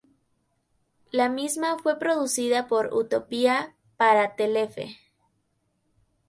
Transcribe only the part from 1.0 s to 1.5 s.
La